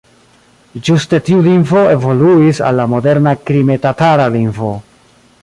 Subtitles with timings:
[0.87, 4.73] Ĝuste tiu lingvo evoluis al la moderna krime-tatara lingvo.